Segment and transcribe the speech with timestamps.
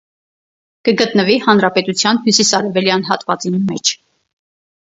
[0.87, 3.95] Կը գտնուի հանրապետութեան հիւսիսարեւելեան հատուածին մէջ։